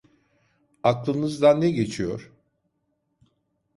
Aklınızdan 0.83 1.61
ne 1.61 1.71
geçiyor? 1.71 2.31